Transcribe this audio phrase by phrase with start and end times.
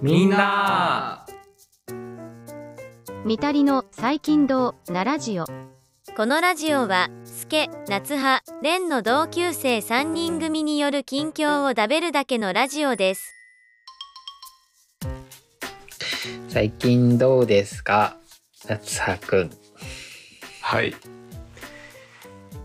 [0.00, 1.26] みんな
[3.26, 5.44] みたりの最近堂なラジオ
[6.16, 13.34] このラジオはスケ夏葉レンの同級生3人組による近況をダベるだけのラジオです
[16.48, 18.16] 最近どうですか？
[18.66, 19.50] 夏葉くん。
[20.62, 20.94] はい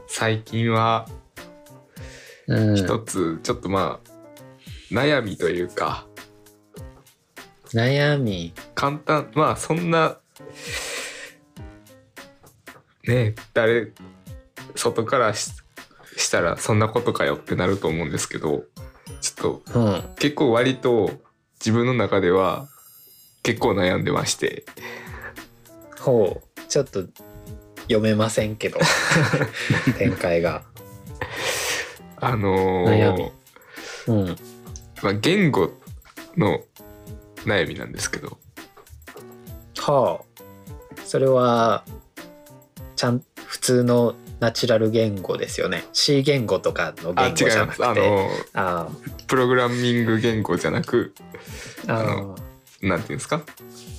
[0.07, 1.18] 最近はうん。
[2.75, 6.07] 一つちょっとまあ悩みというか
[7.73, 8.53] 悩み。
[8.73, 10.17] 簡単まあそんな
[13.03, 13.91] ねえ誰
[14.75, 15.51] 外からし
[16.17, 18.63] したらそんなことかよってなると思うんですけど
[19.21, 20.15] ちょっとうん。
[20.15, 21.11] 結構割と
[21.59, 22.67] 自分の中では
[23.43, 24.65] 結構悩んでまして
[25.99, 26.61] ほう。
[26.67, 27.05] ちょっと
[27.83, 28.79] 読めませんけど。
[29.97, 30.63] 展開が。
[32.21, 33.31] あのー
[34.07, 34.35] うん。
[35.01, 35.71] まあ、言語
[36.37, 36.61] の
[37.45, 38.37] 悩みなんですけど
[39.77, 41.01] はあ。
[41.05, 41.83] それは、
[42.95, 45.85] ちゃん、普通のナチュラル言語ですよね。
[45.93, 48.01] C 言語とかのあ言語じゃ違いますなくて。
[48.53, 48.89] あのあ
[49.27, 51.13] プログラミング言語じゃなく
[51.87, 52.35] あああの
[52.81, 53.41] なんていうんですか？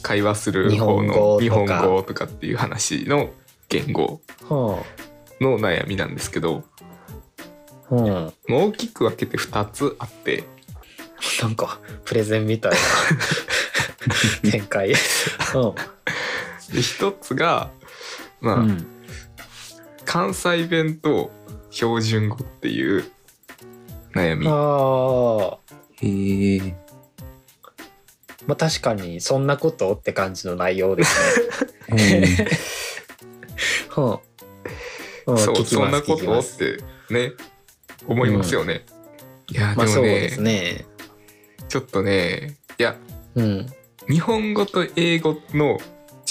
[0.03, 3.31] 会話する日方の日本語とかっていう話の
[3.69, 4.83] 言語は
[5.41, 6.85] の悩みなんですけどあ。
[7.91, 8.05] うん。
[8.05, 10.45] もう大きく分けて2つあって
[11.43, 12.79] なんか、プレゼンみたいな
[14.51, 14.89] 展開。
[14.91, 14.95] で
[16.73, 17.71] 1つが
[18.41, 18.71] まあ、うん。
[18.71, 18.87] うん。
[20.05, 21.31] 関西弁と
[21.71, 23.05] 標準語っていう
[24.15, 25.59] 悩みああ。
[26.03, 26.77] へえ。
[28.47, 31.41] まあ確かにそんなことって感じの内容です
[31.91, 32.49] ね。
[33.97, 34.05] うん。
[34.13, 36.41] うんそうそんなこと？
[36.41, 36.79] って
[37.11, 37.33] ね
[38.07, 38.85] 思いますよね、
[39.51, 40.87] いやまあそうでもね,、ですね。
[41.69, 42.97] ちょっとねいや
[43.35, 43.67] うん。
[44.09, 45.79] 日本語と英語の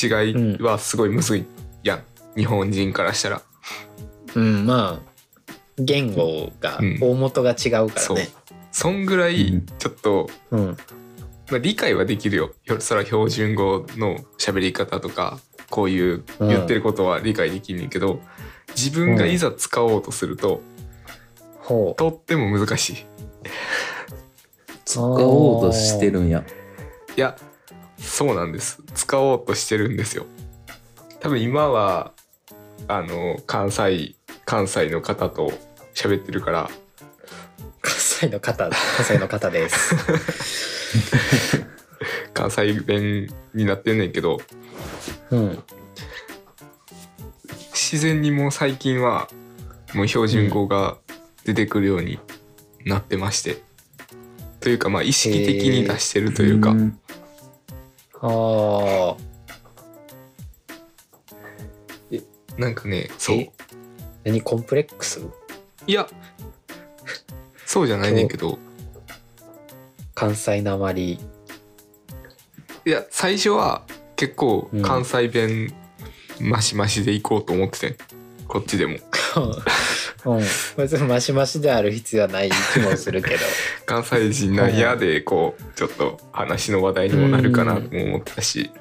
[0.02, 1.46] 違いはすごいむずい
[1.84, 2.04] やん、
[2.36, 3.42] 日本人からしたら。
[4.36, 5.12] うん、まあ、
[5.78, 6.98] 言語が、うん。
[7.02, 8.30] 大元が違うからね。
[8.72, 10.78] そんぐらいうんちょっと、うん。
[11.50, 12.54] まあ、理解はできるよ。
[12.64, 18.20] ひょそら標準語の喋り方とかこういううん言ってることは理解できんねんけど、
[18.76, 20.62] 自分がいざ使おうとすると、
[21.70, 21.96] ほう。
[21.96, 23.06] とっても難しい
[24.86, 26.44] 使おうとしてるんや。
[27.16, 27.38] いや
[28.00, 30.26] そうなんです使おうとしてるんですよ
[31.20, 32.14] 多分今は
[32.88, 34.16] あの関西
[34.46, 35.52] 関西の方と
[35.94, 36.70] 喋ってるから
[37.82, 39.96] 関西の方、関西の方です。
[42.34, 44.40] 関西弁になってんねんけど
[45.30, 45.64] うん。
[47.72, 49.30] 自然にもう最近は
[49.94, 50.98] もう標準語が
[51.50, 52.20] 出てくるように
[52.86, 53.58] なってまして、
[54.60, 57.00] というかまあ意識的に出してるというか、ん
[58.22, 58.28] あ。
[58.28, 59.16] あ。
[62.58, 63.38] なんかねそう。
[63.38, 63.52] え？
[64.26, 64.42] 何？
[64.42, 65.22] コンプレックス？
[65.88, 66.08] いや。
[67.66, 68.60] そうじゃないねんけど。
[70.14, 71.20] 関西なまり。
[72.86, 73.84] いや最初は
[74.16, 74.84] 結構うん。
[74.84, 75.74] 関西弁
[76.40, 77.96] マシマシで行こうと思っててん。
[78.48, 78.98] こっちでも
[80.26, 80.40] うん。
[80.78, 83.38] 別にマシマシである必要はない気もするけど。
[83.86, 88.72] 関西人なんやでこうちょっと話の話題にもなるかなとも思ってたし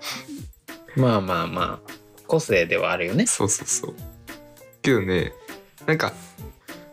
[0.97, 1.93] まあまあまあ、
[2.27, 3.27] 個性ではあるよね。
[3.27, 3.95] そうそうそう
[4.83, 5.33] けどね
[5.87, 6.13] なんか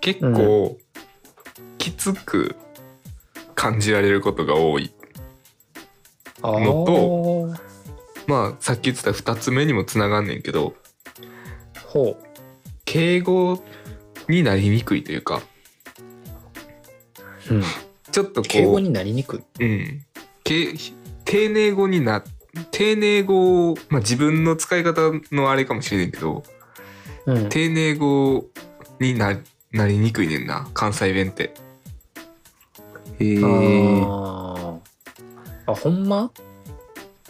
[0.02, 0.78] 結構
[1.78, 2.56] きつく
[3.56, 4.94] 感じられることが多い
[6.42, 7.60] あのとー
[8.28, 10.76] まあさっき言ってた2つ目にもつながんねんけど
[11.84, 12.18] ほ
[12.86, 13.64] 敬語
[14.30, 15.42] になりにくいというか
[17.50, 17.54] う。
[17.56, 17.64] うん。
[18.12, 19.64] ちょっとこう敬語になりにくい。
[19.64, 20.06] うん、
[20.44, 20.74] け
[21.26, 22.24] 丁寧語にな
[22.72, 26.44] 丁寧語を、まあ、自分の使い方のあれかもしれないけど
[27.26, 27.50] うん。
[27.50, 28.46] 丁寧語
[29.00, 29.38] にな
[29.72, 31.54] なりにくいねんな関西弁って
[33.20, 33.38] へえ。
[33.40, 34.80] あー
[35.68, 36.32] あ、ほんま？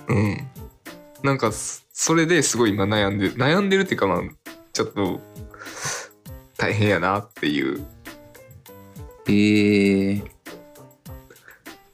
[0.08, 0.38] うん
[1.24, 4.20] なんかそそれですごい今悩んで悩んでるっていうかまあ
[4.74, 5.22] ちょっと
[6.66, 7.86] 大変やなっていう
[9.28, 10.24] へえ。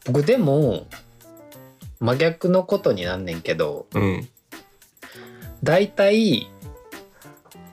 [0.05, 0.87] 僕でも、
[1.99, 4.29] 真逆のことになんねんけど、うん
[5.63, 6.47] 大体、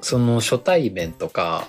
[0.01, 1.69] その初対面とか、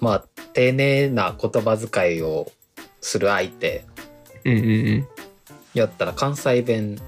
[0.00, 2.50] まあ、丁寧な言葉遣いを
[3.00, 3.84] する相手
[4.44, 5.08] うんうんうん
[5.74, 6.98] やったら関西弁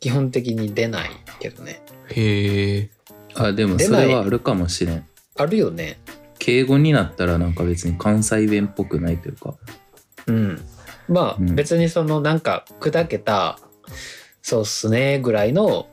[0.00, 1.80] 基本的に出ないけどね。
[2.08, 2.90] へえ
[3.34, 5.06] あ、でもそれはあるかもしれん。
[5.36, 5.98] あるよね。
[6.38, 9.54] 敬語になったらなんか別に関西弁っぽくないというか。
[10.26, 10.60] うん。
[11.08, 13.58] まあうん別にそのなんか砕けた、
[14.42, 15.88] そうっすねぐらいの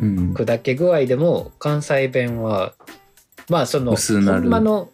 [0.00, 0.32] うん。
[0.34, 2.74] 砕け具合でも関西弁は
[3.48, 4.90] まあそのほんまの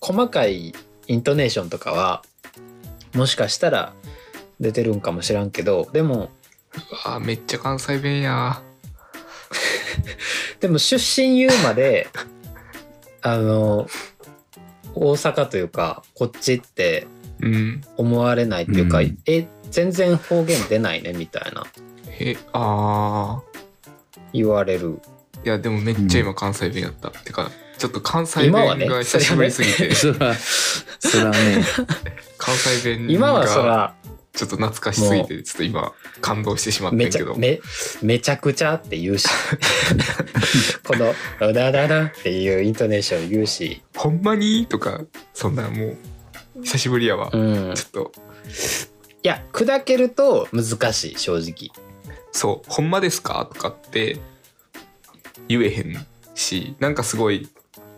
[0.00, 0.74] 細かい
[1.06, 2.22] イントネーションとかは
[3.14, 3.94] もしかしたら
[4.60, 6.30] 出てるんかもしらんけどでも
[7.04, 8.62] あーめっちゃ関西弁や
[10.60, 12.08] でも出身言うまで
[13.22, 13.86] あの
[14.94, 17.06] 大阪というかこっちって
[17.42, 17.80] うん。
[17.96, 19.18] 思われないっていうか、うん。
[19.26, 21.64] え全然方言出ないねみたいな。
[22.20, 23.42] えあ
[24.32, 24.96] 言われる。
[24.96, 31.64] ーいやでもめっちゃ今関西弁やった、てかちょっと関西弁が久しぶりすぎて、そら、そらね、
[32.38, 33.94] 関西弁今はそがら
[34.34, 35.92] ちょっと懐かしすぎてちょっと今
[36.22, 37.34] 感動してしまってめちんけど。
[37.34, 37.60] ゃめ
[38.02, 39.28] めちゃくちゃって言うし。
[40.84, 44.66] この「ダダダダ」っていうイントネーション言うし、ほんまに？
[44.66, 45.02] とか
[45.34, 45.96] そんなも
[46.56, 48.12] う久しぶりやわ、うん、ちょっと。
[49.22, 51.70] いや砕けると難しい正直。
[52.32, 54.18] そう「ほんまですか?」とかって
[55.48, 57.48] 言えへんしなんかすごい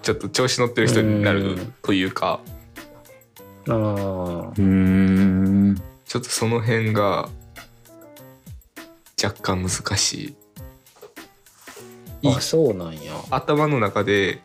[0.03, 2.41] ちょっと調子乗ってる人になるうんというか。
[3.69, 4.49] あー。
[4.49, 5.83] うーん。
[6.07, 7.29] ちょっとその辺が
[9.23, 10.37] 若干難し
[12.23, 12.29] い。
[12.29, 13.13] いあそうなんや。
[13.31, 14.41] 頭の中で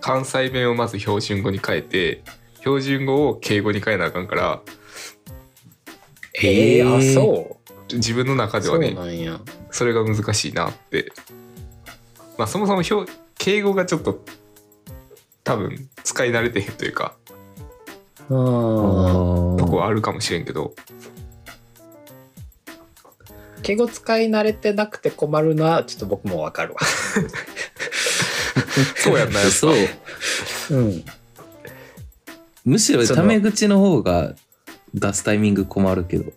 [0.00, 2.22] 関西弁をまず標準語に変えて
[2.60, 4.62] 標準語を敬語に変えなあかんから
[6.42, 7.58] えー、あえーそ
[7.90, 7.96] う。
[7.96, 8.96] 自分の中ではね
[9.70, 11.12] それが難しいなって。
[12.36, 14.24] まあそもそも標敬語がちょっと
[15.44, 17.23] 多分使い慣れてへんというかうん
[18.28, 20.74] とこはあるかもしれんけど。
[23.62, 26.80] 敬語使い慣れてなくて困るのはちょっと僕もわかるわ。
[28.96, 29.74] そうやんなやそう。
[30.70, 31.04] うん。
[32.64, 34.34] むしろタメ口の方が
[34.92, 36.32] 出すタイミング困るけど。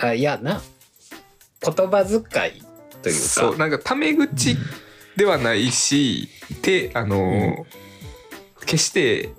[0.00, 0.62] あいやな。
[1.60, 2.22] 言葉遣い
[3.02, 3.20] というか。
[3.20, 4.56] そうなんかタメ口
[5.16, 6.28] ではないし
[6.62, 7.66] であの、
[8.64, 9.30] 決して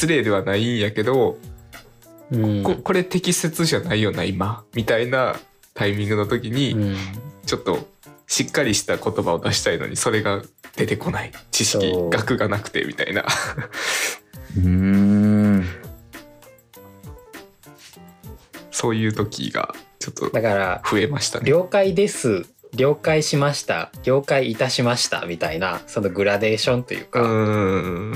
[0.00, 1.36] 失礼ではないんやけど、
[2.32, 2.62] うん。
[2.62, 4.64] ここれ適切じゃないよな今。
[4.74, 5.36] みたいな
[5.74, 6.96] タイミングの時に、うん。
[7.44, 7.86] ちょっと
[8.26, 10.40] しっかりした言葉を出したいのにそれが
[10.74, 11.32] 出てこない。
[11.50, 13.26] 知識学がなくてみたいな。
[14.56, 15.66] うーん。
[18.70, 21.50] そういう時がちょっとだから増えましたね。
[21.50, 22.46] 了解です。
[22.72, 23.90] 了解しました。
[24.04, 25.26] 了解いたしました。
[25.26, 28.14] みたいなそのグラデーションといううか、ーん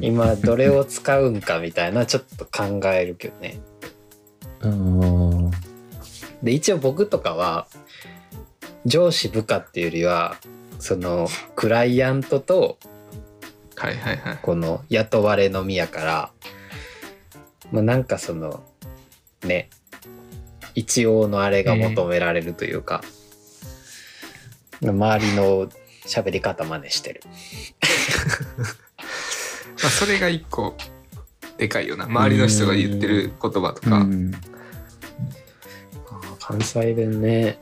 [0.00, 3.60] 今どれを使うんかみたいなちょっと考えるけどね。
[4.60, 5.50] あー
[6.42, 7.66] で一応僕とかは
[8.86, 10.36] 上司部下っていうよりは
[10.78, 12.78] そのクライアントと
[13.76, 14.38] はいはいはい。
[14.42, 16.32] この雇われのみやから
[17.72, 18.62] まあなんかその
[19.44, 19.68] ね
[20.74, 23.02] 一応のあれが求められるというか、
[24.80, 25.68] 周りの
[26.06, 27.20] 喋り方真似してる。
[27.26, 28.64] ま
[29.84, 30.76] あ、それが一個
[31.56, 32.04] でかいよな。
[32.06, 34.32] 周りの人が言ってる言葉とか、うん。
[36.40, 37.58] 関西弁ね。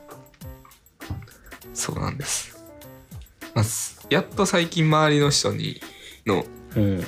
[1.73, 2.57] そうなんです、
[3.53, 5.79] まあ、すやっと最近周りの人に
[6.25, 6.43] の
[6.75, 7.05] うん。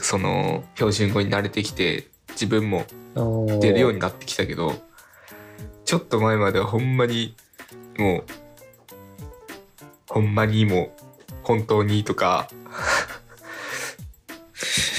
[0.00, 2.84] その標準語に慣れてきて自分も
[3.60, 4.74] 出るようになってきたけど
[5.86, 7.34] ちょっと前まではほんまに
[7.96, 8.24] もう
[10.06, 11.02] ほんまにもう
[11.42, 12.48] 本当にとか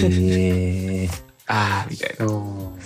[0.01, 1.09] へえ
[1.47, 2.25] ああみたいな。
[2.25, 2.79] うん。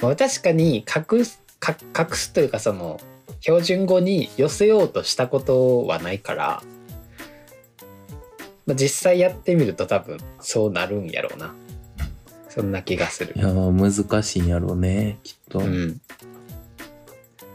[0.00, 3.00] まあ確かに隠すか隠すというかその
[3.40, 6.62] 標準語に寄せようとしたことはないから、
[8.66, 11.54] まあ、実際やってみると多分そうなるんやろうな。
[12.48, 13.32] そんな気がする。
[13.34, 16.00] いやー難しいんやろうねきっと、うん。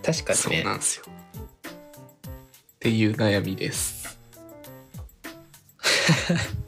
[0.04, 1.06] 確かそうにねなんですよ。
[1.08, 4.18] っていう悩みです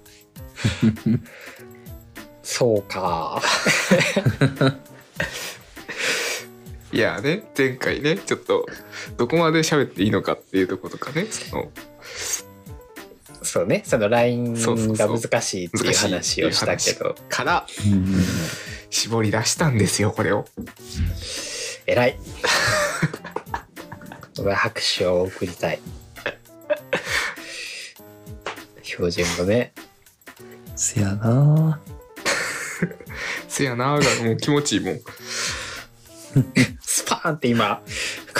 [2.43, 3.41] そうか。
[6.91, 8.65] いやね前回ねちょっと
[9.15, 11.71] どこまで喋っていいのかっていうとことかねその
[13.43, 17.15] そうねその LINE が難しいっていう話をしたけど。
[17.29, 18.15] からうん
[18.91, 20.45] 絞り出したんですよこれを。
[21.87, 22.19] 偉い。
[24.53, 25.79] 拍手を送りたい。
[28.83, 29.73] 標準語ね
[30.81, 31.79] せやな。
[33.47, 35.00] せやなーがもう気持ちいいもん。
[36.81, 37.81] スパーンって今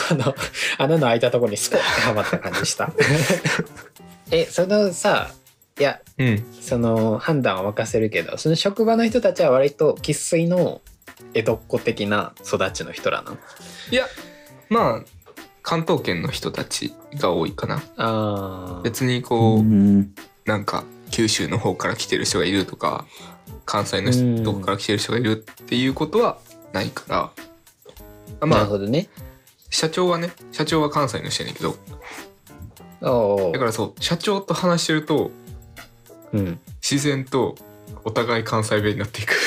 [0.10, 0.34] この
[0.80, 2.92] 穴の開いたところにスポッてはまった感じした。
[4.32, 5.32] えそのさ
[5.80, 6.44] いやうん。
[6.60, 10.82] その判断は任せるけどその職場の人たちは割と生粋の
[11.36, 13.38] 江戸っ子的な育ちの人らなの？
[13.92, 14.08] いや
[14.70, 15.06] まあ
[15.62, 17.84] 関東圏の人たちが多いかな。
[17.98, 18.82] あー。
[18.82, 20.16] 別にこう、うん。
[20.46, 23.06] なんか九州の方から来てる人がいるとか
[23.66, 26.40] 関西のどこから来てる人がいるっていうことは
[26.74, 27.32] ないから。
[28.40, 29.10] あまあなるほどね。
[29.70, 31.76] 社長はね社長は関西の人やねんけど。
[33.52, 35.32] だからそう社長と話してると
[36.34, 36.60] うん。
[36.82, 37.56] 自然と
[38.04, 39.34] お互い関西弁になっていく。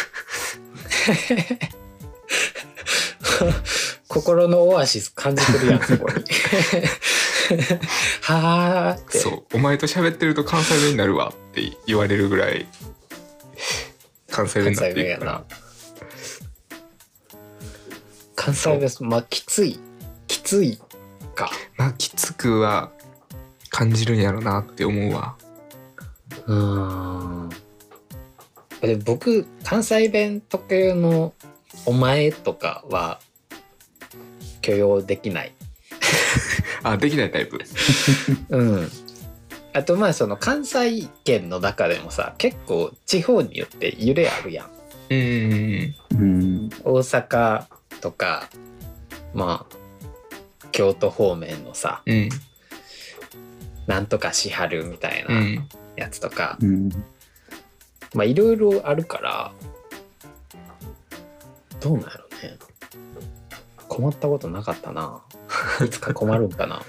[4.09, 6.25] 心のオアシス感じてるやんそこに。
[8.23, 9.19] はあって。
[9.19, 12.67] そうお前と喋ってると関西弁になるわって言われるぐらい
[14.29, 15.45] 関西弁になっていくから
[18.35, 19.79] 関西弁まあきつい。
[20.27, 20.79] きつい
[21.35, 21.51] か。
[21.77, 22.91] まあきつくは
[23.71, 25.37] 感じるんやろなって思うわ。
[26.47, 27.51] うーん。
[28.81, 31.33] で僕関西弁特有の
[31.87, 33.21] 「お前」とかは
[34.61, 35.55] 許容できない。
[36.83, 37.61] あできないタイプ。
[38.51, 39.04] うん
[39.75, 44.71] あとまあその関西圏の中でもさ結構地方によって揺れあるやん。
[45.11, 45.95] うん。
[46.13, 46.71] うん。
[46.85, 47.65] 大阪
[48.01, 48.49] とか
[49.35, 49.77] まあ
[50.71, 52.29] 京都方面のさうん
[53.87, 56.89] なんとかしはるみたいうなんやつとか、うん。
[58.15, 59.53] まあいろいろあるから
[61.81, 62.59] どうなんやろね。
[63.89, 65.23] 困ったことなかったな。
[65.85, 66.83] いつか困るんかな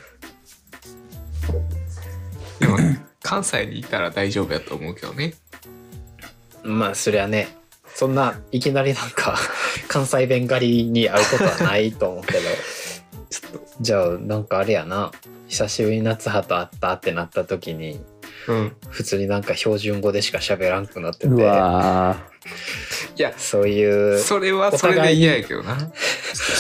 [2.60, 2.78] でも
[3.22, 5.34] 関西にいたら大丈夫やと思うけどね。
[6.64, 7.48] まあそりゃね。
[7.94, 9.38] そんないきなりなんか
[9.88, 12.40] 関西弁狩りに会うことはないと思うけど。
[13.30, 13.68] ちょっと。
[13.82, 15.12] じゃあなんかあれやな。
[15.48, 18.02] 久しぶりに夏葉と会ったってなった時に
[18.48, 18.76] うん。
[18.90, 21.28] 普通になんか標準語でしか喋らんくなってて。
[21.28, 22.18] うわ
[23.18, 25.78] いやそういうそれはそれで嫌やけどな。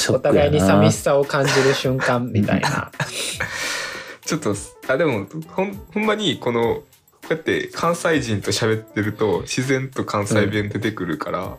[0.09, 2.91] お互いに寂しさを感じる瞬間みたいな。
[4.25, 4.55] ちょっと
[4.87, 6.83] あでもほんほんまにこのこ
[7.31, 11.57] うやって関西人と喋ってると自然と関西弁出てくるから、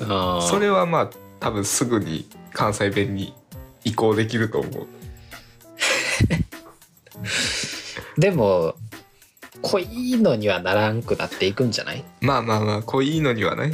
[0.00, 0.40] あー。
[0.42, 3.34] それはまあ多分すぐに関西弁に
[3.84, 4.86] 移行できると思う。
[8.20, 8.76] でも
[9.62, 12.04] 濃いのにはならんくなっていくんじゃない？
[12.20, 13.72] まあまあまあこういいのにはね、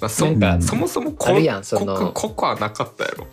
[0.00, 1.94] まあ、そなんかそもそもこあるやんその。
[1.94, 3.26] こここはなかったやろ。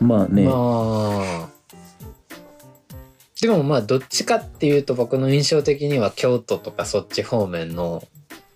[0.00, 1.48] まあね、まあ
[3.42, 8.04] でもまあどっちかっていうと僕の印象的には京都とかそっち方面の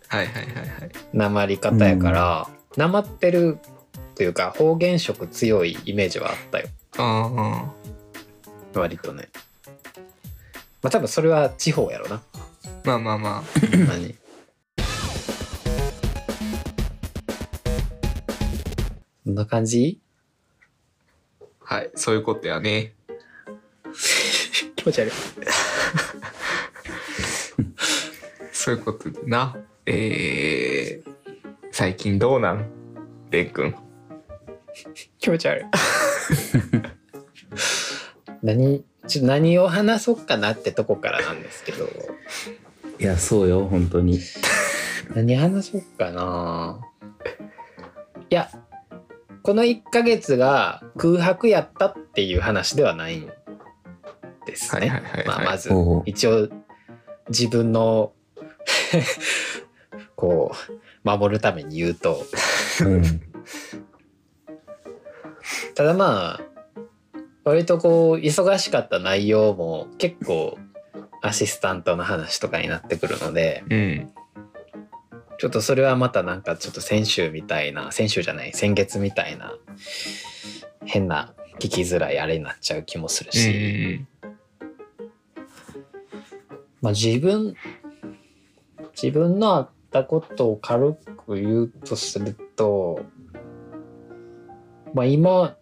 [0.07, 0.91] はいはいはいはい。
[1.13, 3.59] なまり方やから、なまってる
[4.15, 6.69] というか方言色強いイメージはあったよ。
[6.99, 7.65] あ
[8.75, 9.29] 割とね。
[10.83, 12.23] まあ多分それは地方やろな。
[12.87, 13.19] あまあまあ。
[13.19, 13.43] ま
[13.89, 14.15] 何
[19.25, 19.99] こんな感じ？
[21.41, 22.93] あはいそういうことやね
[24.87, 25.11] 気持ち悪い。
[28.53, 29.57] そういうことでな。
[29.85, 31.11] えー、
[31.73, 32.67] 最近どうなん？
[33.31, 33.75] レン君。
[35.19, 35.65] 気持ち悪い。
[38.43, 41.89] 何ちょっと何を話そうかなってとこからなんですけど。
[43.01, 44.21] いやそうよ本当に。
[45.15, 46.81] 何話そうかな。
[48.31, 48.49] いや
[49.43, 53.29] この1ヶ月が空白やったっていう話ではないん
[54.47, 54.79] です。
[54.79, 55.71] ねまあまず
[56.07, 56.49] 一応
[57.29, 58.13] 自分の
[60.17, 60.53] こ
[61.05, 62.25] う守るために言うと。
[62.81, 63.21] うん。
[65.75, 66.41] ただまあ
[67.45, 70.57] 割とこう忙しかった内容も結構
[71.23, 73.63] アシスタントの話とかになってくるので。
[73.69, 74.13] うん。
[75.39, 79.55] ちょっとそれはまたなんかちょっと先週みたいな先週じゃない先月みたいな
[80.87, 84.09] 変な聞きづらいあれになっちゃう気もするうし、ん
[86.81, 87.55] まあ自分
[89.01, 93.01] 自分のあったことを軽く言うとすると
[94.95, 95.57] まあ今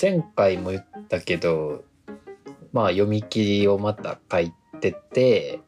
[0.00, 1.84] 前回も言ったけど
[2.72, 5.60] まあ読み切りをまた書いてて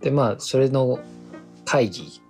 [0.00, 0.98] でまあそれの
[1.64, 2.20] 会議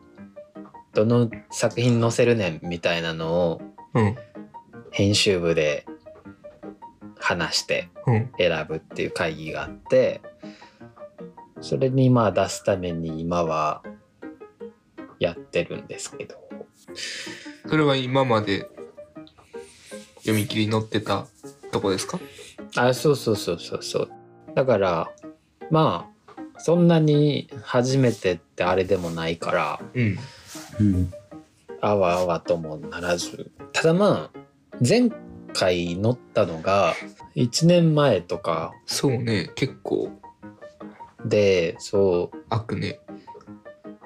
[0.93, 3.63] どの作品載せるねんみたいなのを
[3.95, 4.17] うん。
[4.93, 5.87] 編集部で
[7.23, 8.33] 話してうん。
[8.37, 10.21] 選ぶっていう会議があって
[11.61, 13.83] それにまあ出すために今は
[15.19, 16.35] やってるんですけど。
[17.69, 18.69] それは今まで
[20.17, 21.27] 読み切り載ってた
[21.71, 22.19] とこですか？
[22.77, 24.11] あそうそうそうそうそう。
[24.55, 25.11] だから
[25.71, 30.19] まあそんなに初めてってあれでもないからうん。
[30.81, 31.13] うん。
[31.81, 33.53] あわあわともならず。
[33.73, 34.39] ただまあ
[34.87, 35.09] 前
[35.53, 36.95] 回乗ったのが
[37.37, 38.73] 1年前とか。
[38.87, 39.51] そうね。
[39.55, 40.11] 結構。
[41.25, 42.49] でそう。
[42.51, 43.01] 開くね。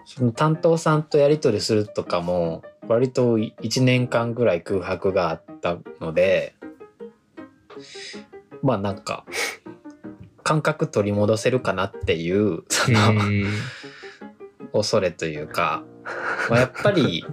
[0.05, 6.55] その担当さんとやり取りするとかも割と1年間ぐらい空白があったので
[8.62, 9.25] まあなんか
[10.45, 13.45] 感覚取り戻せるかなっていうその、うん。
[14.73, 15.85] 恐れというか、
[16.50, 17.25] まあ、やっぱり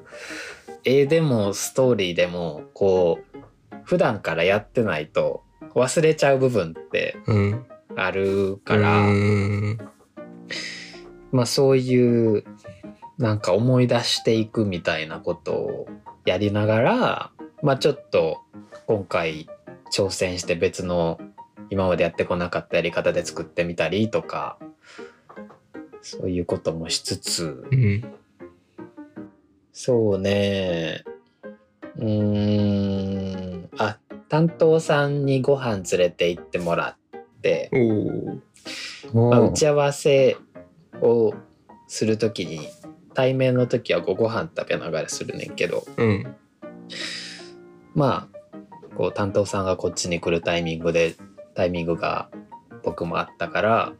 [0.83, 3.32] 絵でもストーリーでもこう
[3.83, 5.43] 普段からやってないと
[5.75, 9.77] 忘れちゃう部分ってうんあるから、うん。
[11.31, 12.43] まあそういう
[13.17, 15.89] なんか思い出していくみたいなことを
[16.25, 18.41] やりながらまあちょっと
[18.87, 19.47] 今回
[19.91, 21.19] 挑戦して別の
[21.69, 24.57] 今までやってこなかったやり方で作ってみたりとか
[26.01, 27.65] そういうこともしつつ。
[27.71, 28.03] うん。
[29.71, 31.03] そうね
[31.97, 33.69] うーん。
[33.77, 33.97] あ
[34.29, 37.69] 担当さんにご飯連れて行ってもらって、
[39.13, 40.37] まあ、打ち合わせ
[41.01, 41.33] を
[41.87, 42.67] する時に
[43.13, 45.85] 対面の時はご飯食べながらするねんけど。
[45.97, 46.35] うん。
[47.95, 48.33] まあ
[48.95, 51.15] こう担当さんがこっちに来るタイミングで
[51.55, 52.29] タイミングが
[52.83, 53.93] 僕もあったから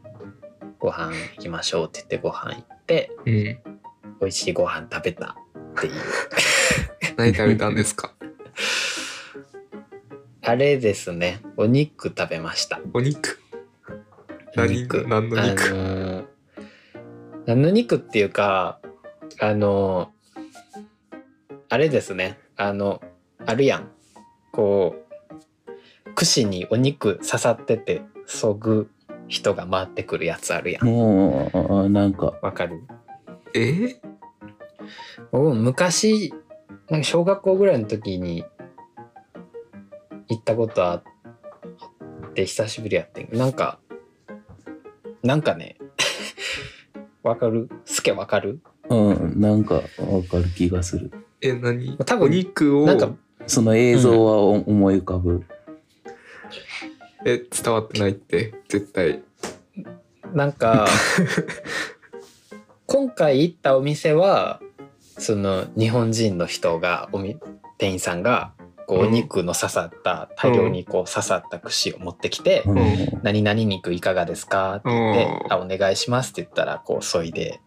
[0.78, 3.58] ご飯行きましょうって言ってご飯行ってうん。
[4.20, 5.36] 美味しいご飯食べた
[5.76, 5.92] っていう。
[7.16, 8.12] 何食べたんですか？
[10.42, 11.40] あれですね。
[11.56, 12.80] お肉食べました。
[12.92, 13.38] お肉？
[14.54, 14.82] 何？
[14.82, 15.06] 肉。
[15.08, 15.62] 何の肉？
[15.68, 16.24] あのー
[17.46, 18.78] 何の肉っていうか
[19.38, 20.84] あのー
[21.68, 22.38] あれですね。
[22.56, 23.02] あの
[23.44, 23.90] あるやん。
[24.52, 24.94] こ
[26.06, 28.88] う串にお肉刺さっててそぐ
[29.28, 30.84] 人が回ってくるやつあるやん。
[30.84, 31.50] も
[31.84, 32.82] う、なんか、わかる？
[33.54, 33.96] えー？
[35.32, 36.32] 僕昔
[36.90, 38.44] なんか小学校ぐらいの時に
[40.28, 41.02] 行ったことあっ
[42.34, 43.28] て久しぶりやってん。
[43.36, 43.78] なんか
[45.22, 45.76] なんかね
[47.22, 47.70] わかる？
[47.84, 48.60] スケわかる？
[48.90, 49.80] うん、なんかわ
[50.28, 51.10] かる気がする。
[51.40, 51.96] え何？
[52.04, 53.10] 多分お肉をなんか
[53.46, 55.44] その映像はお思い浮かぶ。
[57.26, 58.54] え伝わってないって？
[58.68, 59.22] 絶対。
[60.34, 60.86] なんか
[62.86, 64.60] 今回行ったお店は
[65.18, 67.38] その日本人の人がおみ
[67.78, 68.52] 店員さんが
[68.86, 72.78] こううんお肉の刺さった大量にこう刺さった串を持ってきてうん。
[72.78, 77.60] ん「何々肉いかがですか?」って言ってうん「あお願いします」って言ったらこう削いで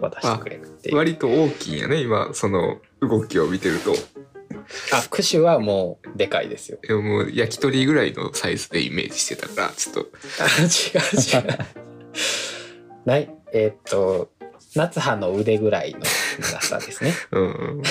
[0.00, 0.96] 渡してくれるっていう。
[0.96, 3.92] 割と大きいんやね今その動きを見てると。
[4.92, 6.78] あ串はもうでかいですよ。
[6.82, 10.06] いやもう焼き鳥ぐらいのサイズでイメージしてたからちょっと。
[10.40, 11.58] あ違う違う。
[13.04, 14.30] ないえーっと
[14.74, 16.00] 夏葉の腕ぐらいの
[16.40, 17.12] 長さですね。
[17.32, 17.82] うんうん。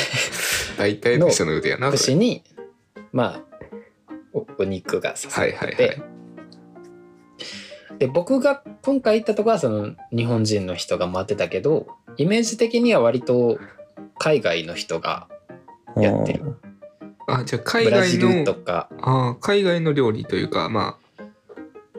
[0.78, 2.43] 大体の人の腕やなに
[3.12, 3.41] まあ
[4.34, 5.54] おお肉が刺さはって。
[5.54, 6.04] て、いはいはい。
[8.00, 13.60] で僕が今回行ったとこはその日本人の人が回ってたけどイメージ的には割と
[14.17, 15.28] 海外の人が
[15.96, 16.56] やってる。
[17.28, 21.24] あじゃあ海外のルとか、あ海外の料理というかまあ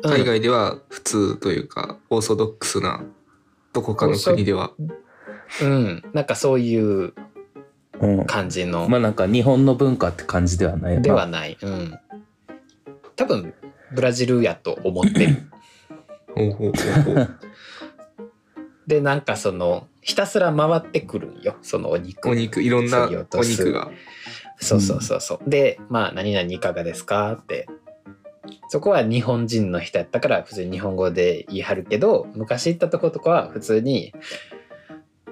[0.03, 0.11] うん。
[0.11, 3.03] 海外では普通というか、オーソドックスな
[3.75, 4.73] どこかの国では。
[5.63, 7.13] うん、なんかそういう
[8.01, 8.25] うん。
[8.27, 8.89] 感じの。
[8.89, 11.03] まあなんか日本の文化って感じではない。
[11.03, 11.99] ではない、うん、
[13.17, 13.55] 多分
[13.95, 15.43] ブラジルやと思ってる。
[18.87, 21.57] でなんかそのひたすら回ってくるんよ。
[21.63, 22.29] そのお肉。
[22.29, 23.91] お肉いろんなお肉が。
[24.61, 25.51] そうそうそうそう。
[25.51, 27.67] で、まあ、何々いかがですかって。
[28.69, 34.13] そこは日本人の人やったから普通に日本語で言い張るけど、昔行ったとことかは普通に、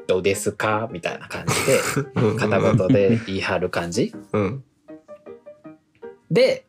[0.07, 1.79] どうですかみたいな感じで、
[2.39, 4.13] 片言で言い張る感じ。
[4.33, 4.65] うん。
[6.31, 6.65] で、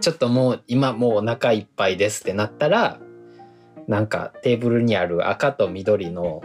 [0.00, 2.98] ちょっともう今もうお腹いっぱいですってなったら、
[3.86, 6.42] なんかテーブルにある赤と緑の、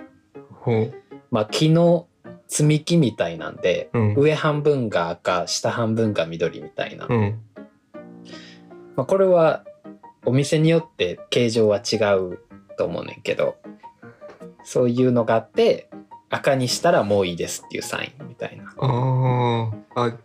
[1.31, 2.07] まあ木の
[2.47, 4.15] 積み木みたいなんで、うん。
[4.15, 7.07] 上半分が赤、下半分が緑みたいな。
[7.10, 7.41] うん
[8.97, 9.63] まあ、これは
[10.25, 12.39] お店によって形状は違う
[12.77, 13.55] と思うねんけど
[14.63, 15.89] そういうのがあって
[16.29, 18.73] 赤にしたらもういいですっていうサインみたいな。
[18.77, 19.71] あー。
[19.95, 20.17] あだ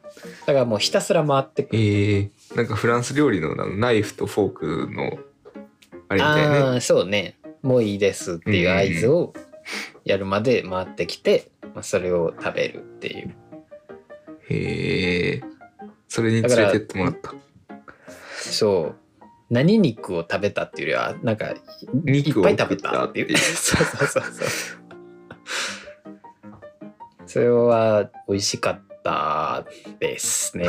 [0.46, 5.18] からもうひたすら回ってくえるー、なんかフランス料理のナイフとフォークの
[6.08, 6.76] あれみたいあね。
[6.78, 7.38] あそうね。
[7.62, 9.32] もういいですっていう合図を
[10.04, 13.35] やるまで回ってきて、まあ、それを食べるっていう。
[14.48, 15.42] へえ
[16.08, 17.32] それに連れてってもらった
[18.52, 19.02] そう。
[19.50, 23.36] 何肉を食べたっていうよりはなんかいっぱい食べたっていう。
[23.36, 24.48] そうそうそうそう。
[27.26, 29.66] それは美味しかった
[30.00, 30.66] ですね。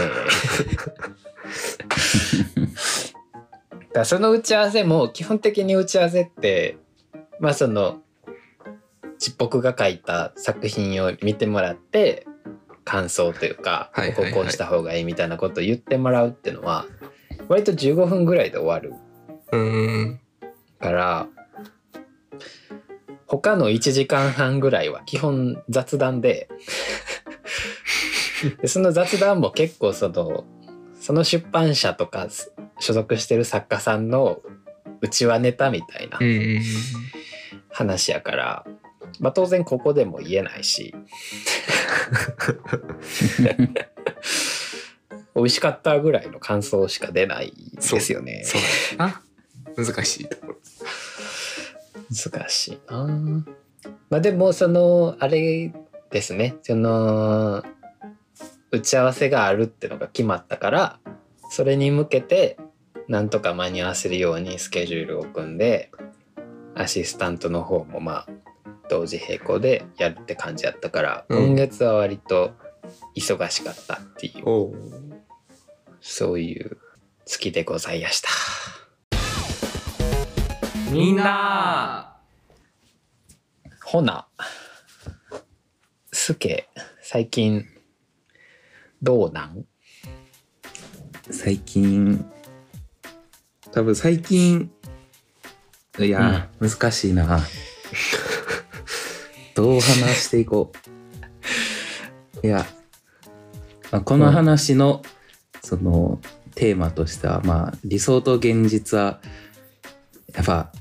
[3.94, 6.78] だその打ち合わせも基本的に打ち合わせって
[7.40, 8.02] まあその
[9.20, 12.28] ちっぽくが書いた作品を見てもらって
[12.84, 14.32] 感想というか、はいはいはい。
[14.32, 16.86] こここうした方がいいみたいなことを言ってもらうっていうのは
[17.48, 18.94] 割と15分ぐらいで終わる
[19.52, 20.20] うーん。
[20.80, 21.28] から
[23.26, 26.50] 他の1時間半ぐらいは基本雑談で
[28.62, 30.46] でその雑談も結構その
[31.00, 32.28] その出版社とか
[32.80, 34.42] 所属してる作家さんの
[35.02, 36.20] うちわネタみたいな
[37.70, 38.66] 話やから、
[39.20, 40.94] まあ、当然ここでも言えないし
[45.36, 48.44] 美味しかったぐらいの感想しか出ないですよね。
[48.46, 49.22] そうだな。
[49.76, 50.26] 難しい。
[50.28, 50.56] ところ
[52.10, 53.08] 難しいな。
[54.10, 55.74] まあでもそのあれ
[56.12, 56.56] ですね。
[56.62, 57.64] その
[58.72, 61.00] 打ち合わせがあるってのが決まったから
[61.50, 62.58] それに向けて
[63.08, 65.92] なんとか間に合わせるようにスケジュールを組んで
[66.76, 68.28] アシスタントの方もまあ
[68.90, 71.48] 同時並行でやるって感じやったから、うん。
[71.50, 72.54] 今月は割と
[73.16, 75.23] 忙しかったっていう
[76.06, 76.78] そういう
[77.26, 78.30] 月でございました。
[80.92, 82.18] みんな
[83.84, 84.28] ほな、
[86.12, 86.68] すけ、
[87.02, 87.66] 最近、
[89.02, 89.66] どうなん？
[91.32, 92.30] 最近、
[93.72, 94.70] 多分最近、
[96.00, 97.40] いや、難しいな。
[99.56, 100.74] どう話していこ
[102.44, 102.46] う。
[102.46, 102.66] いや、
[103.92, 105.02] まあ、この話の、
[105.64, 106.20] その、
[106.56, 109.20] テーマとしては、まあ、理想と現実は、
[110.34, 110.72] やっぱ、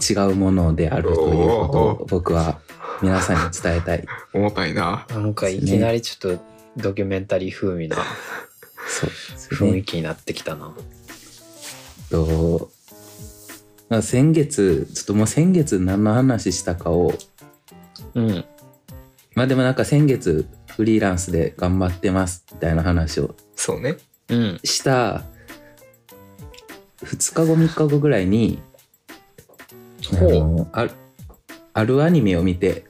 [0.00, 2.60] 違うものであるということを僕は
[3.02, 4.04] 皆さんに伝えたい。
[4.32, 6.44] 重たいななんかいきなりちょっと
[6.76, 7.96] ドキュメンタリー風味な
[9.50, 10.72] 雰ね囲気になってきたな。
[12.10, 12.70] と、
[13.88, 17.12] まあ、先月ちょっともう先月何の話したかを
[18.14, 18.44] うん。
[19.34, 23.96] まあでもなんか先月フリーランスで頑張ってますみたいな話をそうね
[24.28, 24.60] うん。
[24.62, 25.24] した
[27.02, 28.62] 2日後3日後ぐらいに
[30.14, 30.92] あほうのある
[31.74, 32.84] あるアニメを見て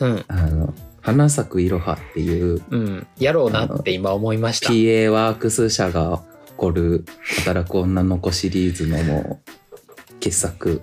[0.00, 0.24] うん。
[0.28, 3.06] 「あの花咲くいろは」っていううん。
[3.18, 4.68] やろうなって今思いました。
[4.68, 6.22] PA ワークス社が
[6.58, 7.04] 誇る
[7.46, 9.40] 働く女の子シリーズのも
[10.10, 10.82] う傑作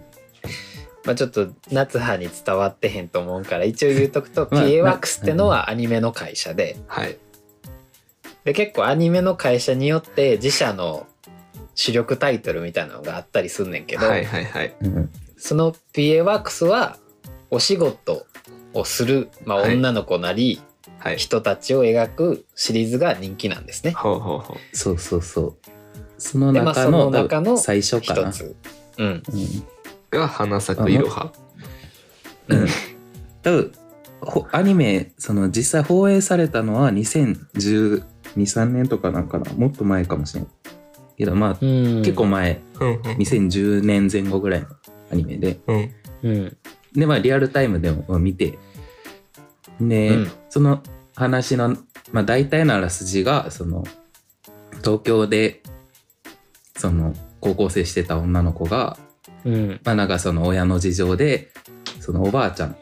[1.05, 7.17] まあちょっと夏葉に伝わってへんと思うから一応言うとくと、 まあ PA ワークスってのはアニメの会社で、はい。
[8.43, 11.07] で結構アニメの会社によって自社の
[11.75, 14.75] 主力タイトルみたいなのがあったりすんねんけど、はいはいはい。
[14.81, 15.09] うん。
[15.37, 16.97] その PA ワークスは
[17.49, 18.25] お仕事
[18.73, 19.75] をする、まあ、はい。
[19.75, 20.61] 女の子なり
[20.99, 21.17] はい。
[21.17, 23.91] 人たちを描くシリーズが人気なんですね。
[23.91, 24.75] ほうほうほう。
[24.75, 25.55] そうそうそう。
[26.17, 28.29] そのでまあそ中の,、の中の最初かな。
[28.29, 28.55] 一つ。
[28.97, 29.07] うん。
[29.07, 29.23] うん
[30.17, 31.33] が花咲くいろは。
[32.47, 32.67] うん。
[33.41, 33.71] 多分
[34.21, 39.51] ほアニメその実際放映されたのは2012,3年とかなんかな？
[39.53, 40.47] もっと前かもしれん
[41.17, 42.61] けどまあ、結構前。
[42.79, 42.99] うんうん。
[43.01, 44.67] 2010年前後ぐらいの
[45.11, 45.59] アニメで。
[45.67, 45.91] うん。
[46.23, 46.57] うん。
[46.93, 48.57] でまあリアルタイムでも見て。
[49.81, 50.31] で、うん。
[50.49, 50.81] その
[51.15, 51.77] 話の、
[52.11, 53.83] まあ、大体のあらすじがその
[54.83, 55.61] 東京で
[56.75, 58.97] その高校生してた女の子が
[59.45, 59.81] うん。
[59.83, 61.51] まあなんかその親の事情で
[61.99, 62.75] そのおばあちゃん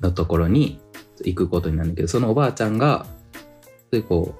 [0.00, 0.80] のところに
[1.24, 3.06] 行くことになるんだけどそのおばあちゃんが
[3.90, 4.34] そういうこ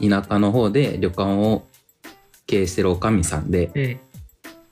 [0.00, 1.66] う田舎の方で旅館を
[2.46, 4.00] 経営してるおかみさんでうん。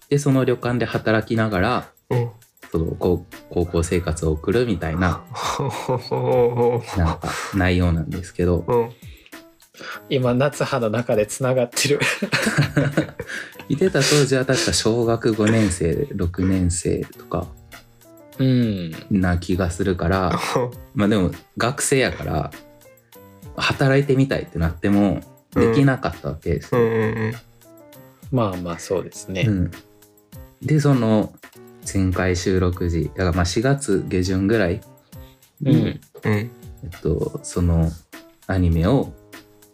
[0.08, 2.30] でその旅館で働きながらうん。
[2.70, 5.24] その高高校生活を送るみたいな
[6.96, 8.64] なんか内容なんですけど。
[8.66, 8.90] うん。
[10.08, 12.00] 今夏葉の中でつながってる。
[13.70, 17.46] 見てた当時は確か小学5年生6年生とか
[18.40, 18.92] うん。
[19.12, 20.36] な気がするから
[20.92, 22.50] まあでも学生やから
[23.56, 25.20] 働いてみたいってなっても
[25.54, 26.80] できなかったわけですよ。
[26.80, 27.34] うんうんうん
[28.32, 29.44] まあまあそうですね。
[29.46, 29.70] うん
[30.60, 31.32] でその
[31.92, 34.80] 前回収録時だからまあ4月下旬ぐらい
[35.60, 36.30] に、うん。
[36.32, 36.50] うん
[36.82, 37.90] えっと、その
[38.46, 39.12] アニメを、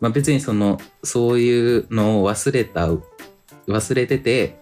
[0.01, 2.89] まあ、別にそのそういうのを忘れた
[3.67, 4.59] 忘れてて、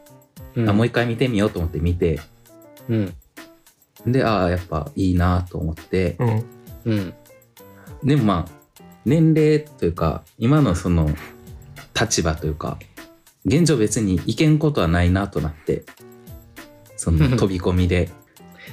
[0.54, 0.68] うん。
[0.68, 2.20] あもう一回見てみようと思って見て。
[2.88, 3.14] うん。
[4.06, 6.16] でああやっぱいいなと思って。
[6.18, 6.44] うん。
[6.84, 7.14] うん。
[8.02, 8.52] でもまあ
[9.04, 11.08] 年齢というか今のその
[11.98, 12.78] 立場というか
[13.44, 15.84] 現状別に行けんことはないなとなって
[16.96, 18.10] その飛び込みで。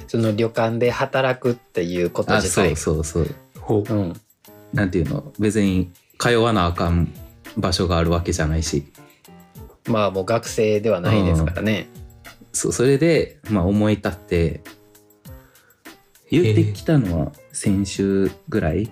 [0.08, 3.34] その旅館で働くっていうことあそう自体そうそう。
[3.60, 3.94] ほう。
[3.94, 4.12] うん。
[4.74, 5.32] なんていうの？
[5.38, 7.12] 別に通わなあかん
[7.56, 8.84] 場所があるわけじゃないし
[9.86, 11.88] まあもう学生ではないですからね、
[12.52, 14.60] そうそれで、まあ、思い立って
[16.30, 18.90] 言ってきたのは先週ぐらい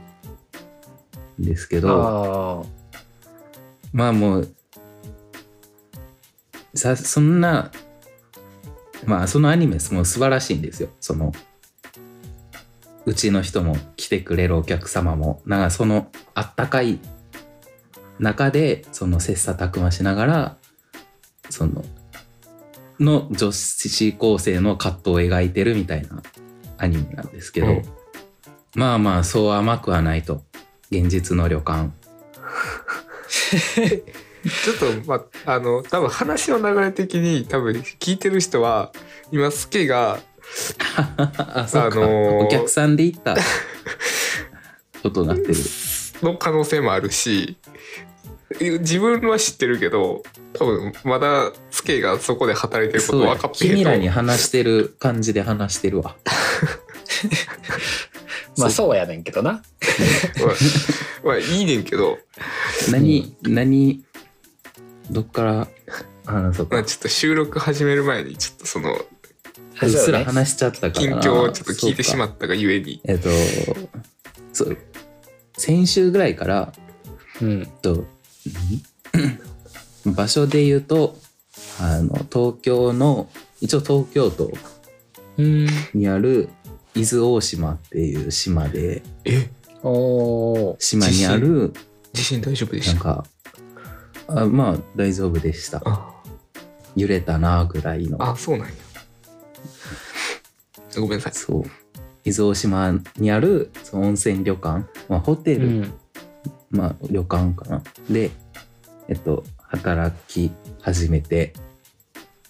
[1.39, 2.67] ですけど、あ
[3.93, 4.55] まあもう
[6.75, 7.71] さそんな
[9.07, 10.91] まあそのアニメも素晴らしいんですよ。
[11.01, 11.33] その
[13.07, 15.43] うちの人も来てくれるお客様も。
[15.47, 17.01] なんかそのあったかい
[18.19, 20.57] 中でその切磋琢磨しながら
[21.51, 21.85] その
[22.99, 26.23] の女子高生の葛藤を描いてるみたいな
[26.79, 27.85] アニメなんですけど、うん。
[28.75, 30.43] まあまあそう甘くはないと。
[30.91, 31.91] 現実の旅館。
[34.65, 38.91] ちょっとまああの多分話の流れ的に多分聞いてる人は
[39.31, 40.19] 今スケが
[40.97, 43.37] あ、のーお客さんで行った。
[45.03, 45.55] ことになってる。
[46.23, 47.57] の可能性もあるし
[48.61, 56.17] 自分は知ってるけど多分まだスケがそこで働いてること分かってへん君らにと話してる感じで話してるわ。
[58.59, 59.53] まあそうやねんけどな。
[59.53, 59.63] まあ
[61.25, 62.19] まあいいねんけど、
[62.91, 64.03] 何、何、
[65.11, 65.69] どっから？
[66.27, 66.77] 話そうか。
[66.77, 70.93] まあ、ちょっと収録始める前にちょっとそのうっすら話しちゃったから。
[70.93, 71.21] 近な。
[71.21, 73.01] 況をちょっと聞いてしまっったがゆえに。
[73.05, 73.29] えっと、
[74.53, 74.79] そう、
[75.57, 76.73] 先週ぐらいから、
[77.41, 77.67] うん。
[77.83, 78.05] と、
[79.15, 79.41] 何？
[80.07, 81.17] 場所で言うと、
[81.81, 83.29] あの、東京の、
[83.61, 84.53] 一応東京都
[85.37, 85.67] うん。
[85.95, 86.49] にある
[86.95, 89.51] 伊豆大島っていう島で、え？
[89.83, 90.77] おー。
[90.79, 91.73] 島にある、
[92.13, 92.95] 地震大丈夫でした？
[92.95, 93.25] なんか、
[94.29, 95.83] あまあ大丈夫でした。
[95.85, 96.15] あ。
[96.97, 98.23] 揺れたなぐらいの。
[98.23, 98.75] あそうなんや。
[100.97, 101.33] ごめんなさい。
[101.33, 101.65] そう。
[102.25, 105.93] 伊豆大島にあるその温泉旅館、まあ、ホテル、うん。
[106.71, 107.83] まあ旅館かな。
[108.11, 108.31] で、
[109.09, 110.51] えっと、働き
[110.83, 111.55] 始めて、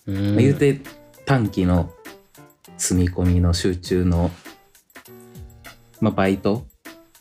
[0.06, 0.14] うん。
[0.14, 0.80] まあ言うて
[1.26, 1.92] 短期の
[2.76, 4.30] 住み込みの集中の、
[6.00, 6.66] まあ、バイト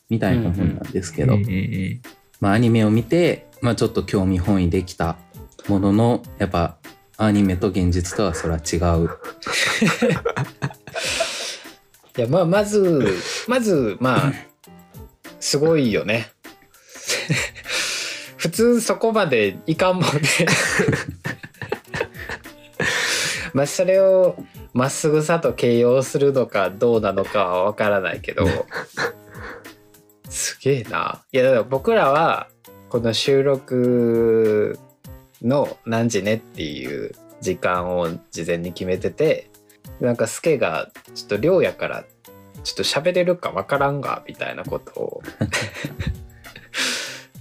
[0.09, 2.01] みたいなもんなんですけど、うんうんうん。
[2.39, 5.17] まあ、アニメを見て、まあ、ちょっと興味本位できた
[5.67, 6.77] もののやっぱ
[7.17, 9.09] アニメと現実とはそれは違う。
[12.17, 13.15] いやまあまず
[13.47, 14.33] まずまあ
[15.39, 16.31] すごいよね
[18.39, 20.12] 普通そこまでいかんもんね。
[23.54, 24.38] まあそれを
[24.73, 28.47] まっすぐさと形容するのかどうなのかは分からないけど
[30.30, 31.21] すげえな。
[31.34, 32.47] いやだから僕らは
[32.88, 34.80] この収録
[35.41, 39.52] の何時ねっていう時間を事前に決めてて
[39.99, 42.06] なんかスケがちょっと寮やから
[42.63, 45.21] ちょっと喋れるかわからんがみたいなことを。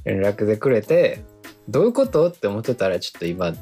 [0.04, 1.22] 連絡でくれて
[1.68, 2.28] どういうこと？
[2.28, 3.52] って思ってたらちょっと今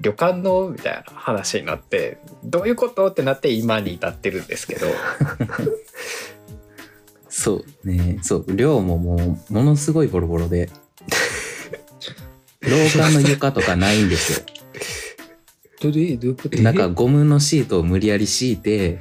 [0.00, 3.08] 旅館のみたいな話になってどういうこと？
[3.08, 4.86] ってなって今に至ってるんですけど。
[7.28, 8.18] そうね。
[8.22, 8.56] そう。
[8.56, 10.68] 寮ももうものすごいボロボロで。
[12.60, 14.46] 廊下の床とかないんですよ。
[15.80, 16.62] どういうこと？
[16.62, 19.00] なんかゴムのシートを無理やり敷いて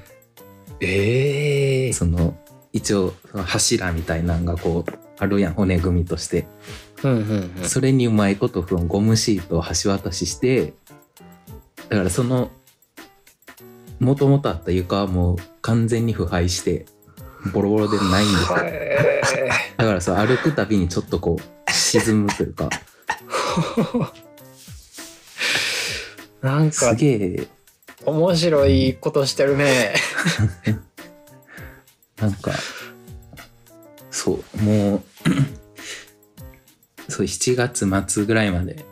[0.79, 2.35] ええその
[2.73, 6.47] 一応その柱みたいなんがこうあるやん骨組みとして。
[7.03, 7.69] うんうんうん。
[7.69, 10.73] それにうまいことゴムシートを橋渡しして
[11.89, 12.51] だからその
[13.99, 16.85] もともとあった床はもう完全に腐敗して
[17.53, 22.69] ボロボロでないんですよへだからさ歩くたびにちょっとこう沈むというか。
[23.91, 24.11] ー
[26.45, 27.47] なんかすげえ。
[28.05, 29.93] 面白いことしてるね。
[32.17, 32.51] なんか
[34.11, 35.03] そうもう
[37.09, 38.85] そう7月末ぐらいまで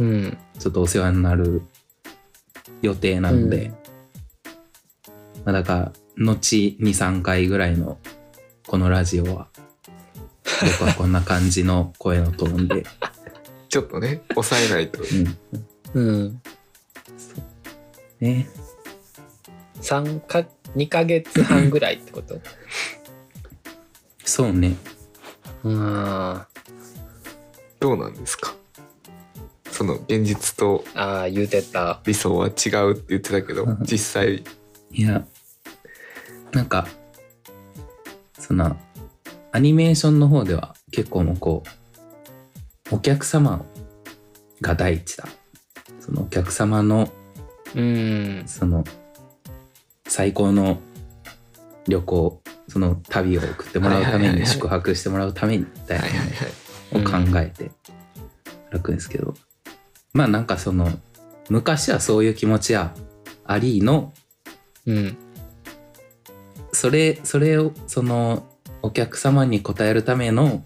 [0.00, 0.38] うん。
[0.58, 1.62] ちょっとお世話になる
[2.82, 3.72] 予定なので、うん。
[5.44, 7.98] まあだから後23回ぐらいの
[8.66, 9.48] このラジオは
[10.78, 12.84] 僕はこんな感じの声のトーンで、
[13.68, 15.00] ちょっとね抑えないと。
[15.94, 16.42] うん、うん。
[18.20, 18.48] ね。
[19.80, 20.44] 3か
[20.76, 22.40] 2ヶ月半ぐらいってこと？
[24.24, 24.74] そうね
[25.64, 25.96] うん。
[26.06, 26.46] あ
[27.80, 28.54] どうなんですか？
[29.70, 32.00] その現実とあ言うてた。
[32.04, 33.78] 理想は違うって言ってたけどうん。
[33.82, 34.44] 実際。
[34.90, 35.24] いや
[36.52, 36.88] なんか
[38.38, 38.76] その
[39.52, 41.62] アニメーションの方では結構もうこ
[42.90, 43.64] うお客様
[44.60, 45.28] が第一だ。
[46.00, 47.08] そのお客様の
[47.74, 48.44] うん。
[48.46, 48.82] その
[50.06, 50.80] 最高の
[51.88, 56.04] 旅行その旅を送ってもらうために宿泊してもらうためにみたいな
[56.92, 57.70] のを考えて
[58.70, 59.34] 歩くんですけど、
[60.12, 60.90] まあなんかその
[61.48, 62.94] 昔はそういう気持ちは
[63.44, 64.12] ありの
[64.86, 65.16] うん。
[66.72, 68.46] それそれをその
[68.82, 70.62] お客様に応えるための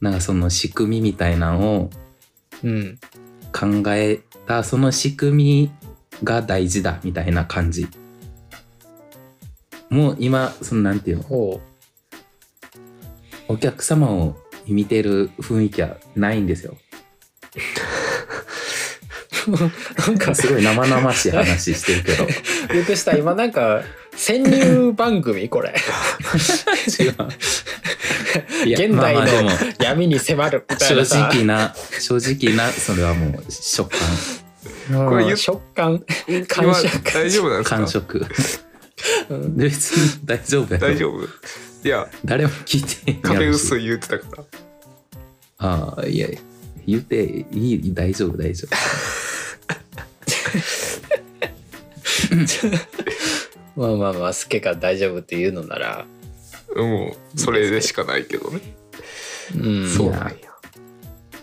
[0.00, 1.90] なんかその仕組みみたいなのを
[2.62, 2.98] うん。
[3.52, 5.70] 考えたその仕組み
[6.24, 7.86] が大事だみたいな感じ
[9.94, 11.22] もう今そのなんていうの？
[11.22, 11.60] ほ
[13.46, 14.34] お客様を
[14.66, 16.76] 見てる雰囲気はないんですよ。
[19.46, 19.50] う
[20.10, 22.26] なんかすごい生々しい話してるけど。
[22.74, 23.16] びっくりした。
[23.16, 23.82] 今なんか
[24.16, 25.74] 潜入番組これ。
[26.98, 27.14] 違う
[28.64, 31.28] 現代の闇に迫るみたい正なさ。
[31.30, 34.00] 直な正直なそれはもう食感。
[34.90, 36.02] うんこれ食感。
[36.26, 37.12] 今感触。
[37.12, 37.76] 大丈夫なんですか？
[37.76, 38.26] 感触
[39.30, 39.56] うん。
[39.56, 40.80] 別に大丈夫や。
[40.80, 41.24] ろ大丈夫。
[41.84, 43.34] いや誰も聞いてへんやろし。
[43.34, 44.44] 壁薄い言ってたから。
[45.58, 46.28] ああいや
[46.86, 48.76] 言っていい大丈夫大丈夫。
[53.76, 56.06] まあまあまあスケが大丈夫って言うのなら。
[56.76, 58.60] もうそれでしかないけどね。
[59.56, 59.88] うん。
[59.88, 60.10] そう。
[60.10, 60.34] なんや。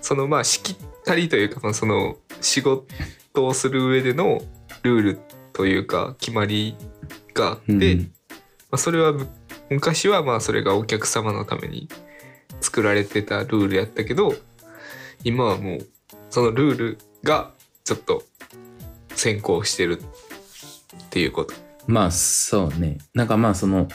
[0.01, 2.87] そのまあしきったりというかまあその仕事
[3.35, 4.41] をする上での
[4.83, 5.19] ルール
[5.53, 6.75] というか決まり
[7.33, 8.11] があって、うん。
[8.71, 9.27] まあ、それはむ
[9.69, 11.87] 昔はまあそれがお客様のために
[12.59, 14.33] 作られてたルールやったけど
[15.23, 15.87] 今はもう
[16.29, 17.51] そのルールが
[17.83, 18.23] ちょっと
[19.15, 21.53] 先行してるっていうこと。
[21.87, 22.97] まあそうね。
[23.13, 23.87] なんかまあその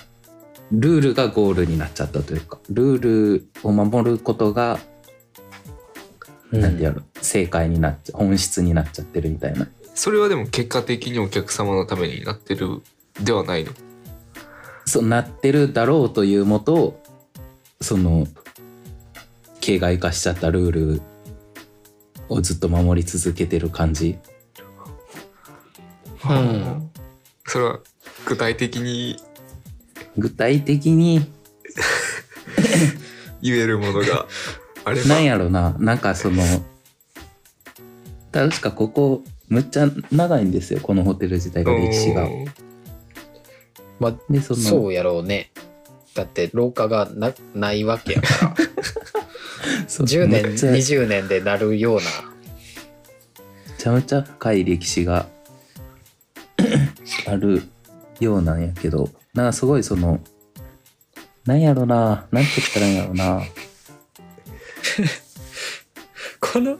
[0.73, 4.79] ルールがゴールになっちゃったというかルールを守ることが
[6.53, 9.69] なんてやろ正解になっちゃ本質になっちゃってるみたいな。
[9.95, 12.83] それはでも結果的にお客様のためになってる
[13.21, 13.73] ではないの？
[14.85, 17.03] そうなってるだろうというもと
[17.81, 18.27] その
[19.61, 21.03] 形骸化しちゃったルール
[22.29, 24.19] をずっと守り続けてる感じ。
[26.29, 26.91] うん。
[27.47, 27.81] それは
[28.27, 29.17] 具体的に？
[30.17, 31.33] 具体的に？
[33.43, 34.27] 言えるものが
[34.85, 35.09] あれば。
[35.09, 35.77] なんやろな。
[35.79, 36.43] なんかその
[38.33, 40.81] 確かここむっちゃ長いんですよ。
[40.81, 42.25] このホテル自体が歴史が。
[42.25, 42.29] う。
[42.29, 42.45] ん
[43.99, 44.61] まあでその。
[44.61, 45.51] そうやろうね。
[46.15, 48.55] だって廊下がなないわけやから。
[49.89, 52.03] そう10年むっちゃめ20年でなるような。
[53.79, 55.27] ちゃめちゃ深い歴史が
[57.27, 57.63] ある
[58.21, 60.21] ようなんやけどなんかすごいその
[61.45, 63.43] なんやろななんて言ったらいいんやろな。
[66.41, 66.79] この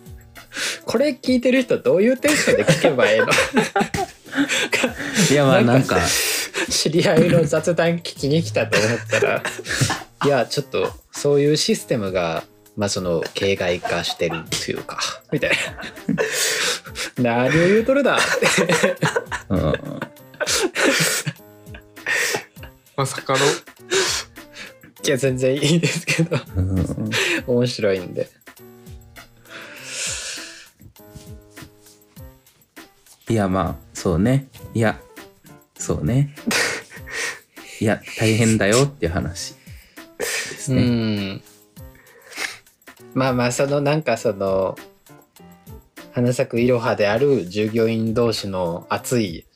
[0.85, 3.27] これ聞いてる人どういうテンションで聞けばええの？
[5.31, 5.99] いやまあなんか
[6.71, 9.43] 知り合いの雑談聞きに来たと思ったら
[10.25, 12.45] いやちょっとそういうシステムが
[12.77, 14.99] まあその形骸化してるというか
[15.33, 15.51] みたい
[17.19, 17.47] な。
[17.47, 18.17] 何を言うとるだ。
[18.17, 18.97] って
[19.49, 19.73] うん。
[22.97, 23.39] まさかの。
[23.39, 26.37] いや全然いいですけど。
[26.57, 27.11] うん。
[27.47, 28.29] 面白いんで。
[33.29, 34.49] いやまあそうね。
[34.75, 35.01] いや
[35.79, 36.35] そうね。
[37.81, 39.55] いや大変だよっていう話
[40.19, 41.43] ですうね、ん。
[43.15, 44.77] まあまあそのなんかその
[46.13, 49.47] 花咲くいろはである従業員同士の熱い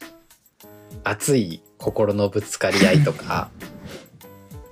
[1.05, 3.51] 熱い心のぶつかり合いとか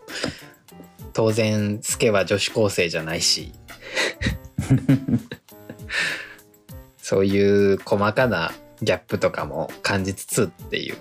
[1.15, 3.53] 当然スケは女子高生じゃないし
[6.99, 10.97] そういう細かなギャップとかも感じつつっていう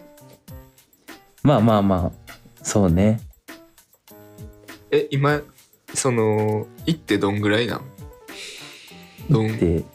[1.47, 3.21] まあまあまあそうね。
[4.91, 5.39] え今
[5.93, 7.81] その行ってどんぐらいなん？
[9.29, 9.57] どん？
[9.57, 9.85] で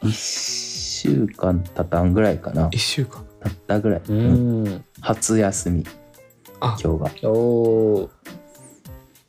[0.00, 2.70] 1週間経たんぐらいかな。
[2.70, 3.22] 1週間。
[3.44, 4.84] 経ったぐらい、ううんん。
[5.02, 5.84] 初休み。
[6.60, 6.78] あ。
[6.82, 7.28] 今日が。
[7.30, 8.10] おー。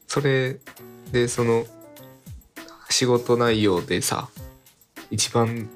[0.08, 0.58] それ
[1.12, 1.66] でその
[2.90, 4.30] 仕事内容でさ
[5.12, 5.70] 一番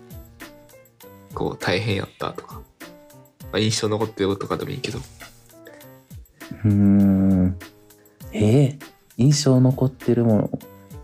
[1.34, 2.62] こう大変やったとか、
[3.51, 4.99] まあ、印象残ってることとかでもいいけど
[6.66, 7.57] うーん。
[8.32, 8.80] えー、
[9.18, 10.49] 印象残ってるも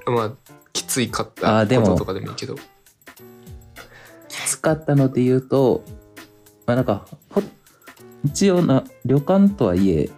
[0.05, 0.13] の。
[0.13, 0.31] まあ
[0.73, 1.85] きついかったあでも。
[1.87, 2.55] こととかでもいいけど。
[4.27, 5.83] きつかったので言うと
[6.67, 7.41] まあなんかほ
[8.25, 10.09] 一応な旅館とはいえ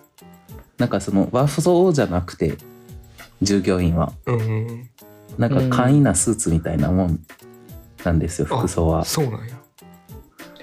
[0.77, 2.57] なんかその和装じゃなくて
[3.41, 4.13] 従業員は。
[4.25, 4.89] うん
[5.38, 7.19] なんか簡易なスーツみたいなもん
[8.03, 9.05] なんですよあ服装は。
[9.05, 9.55] そうなんや。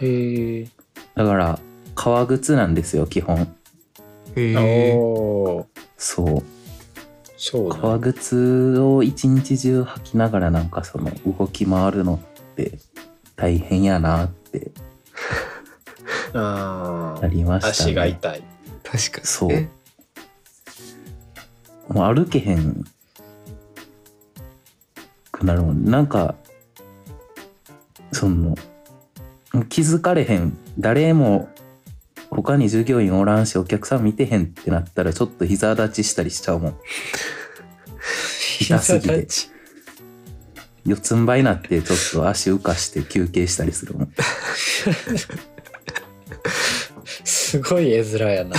[0.01, 0.69] へえ。
[1.15, 1.59] だから
[1.95, 3.55] 革靴なんですよ基本
[4.37, 5.67] へえおー。
[5.97, 6.43] そう。
[7.37, 7.77] そうだ。
[7.77, 12.79] 革靴を一日中履きながらなんかその動き回るのって
[13.37, 14.71] 大変やなって
[16.33, 17.71] あなりましたね。
[17.73, 18.43] 足が痛い。
[18.83, 19.27] 確かに。
[19.27, 19.49] そう。
[19.51, 19.71] ね
[21.89, 22.85] もう歩けへん。
[25.31, 25.85] くなるもん。
[25.85, 26.35] なんか
[28.13, 28.57] その
[29.69, 30.57] 気づかれへん。
[30.79, 31.49] 誰も
[32.35, 36.79] 他に従業員おらんしお客さん見てへんってなったらちょっと膝立ちしたりしちゃうもん。
[38.61, 39.27] 痛すぎて
[40.85, 44.13] 四つん這いになってちょっと足浮かして休憩したりするもん。
[47.25, 48.57] すごい絵面やな。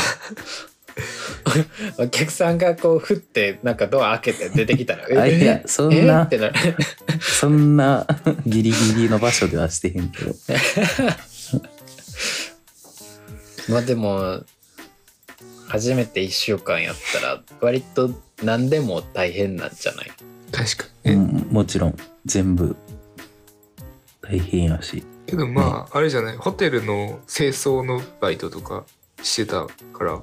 [1.97, 6.29] お客さんがこう振ってなんかドア開けて出てきたら「あいやそんな
[7.19, 8.07] そんな
[8.45, 10.33] ギリギリの場所ではしてへんけど
[13.69, 14.43] まあでも
[15.67, 18.11] 初めて1週間やったら割と
[18.43, 20.11] 何でも大変なんじゃない？
[20.51, 21.11] 確かに。
[21.11, 21.97] ね、うんもちろん。
[22.25, 22.75] 全部。
[24.21, 25.03] 大変やし。
[25.25, 26.37] けどまああれじゃない？
[26.37, 28.85] ホテルの清掃のバイトとか
[29.23, 30.21] してたから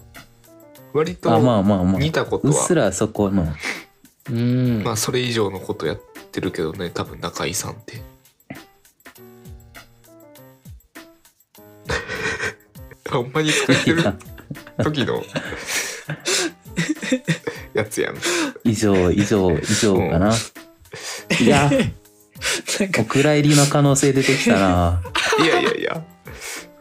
[0.93, 2.01] 割とあまあまあまあ。
[2.01, 2.55] 似たことは。
[2.55, 3.47] うっすらそこの。
[4.31, 4.83] うん。
[4.85, 8.01] まあそれ以上のことやってるけどね多分中井さんって
[13.13, 14.03] ほんまに作ってる
[14.83, 15.23] 時の
[17.75, 18.17] やつやん。
[18.65, 20.35] 以上以上以上かな、
[21.41, 21.71] いや。
[22.99, 25.03] お蔵入りの可能性出てきたな。
[25.43, 26.05] いやいやいや。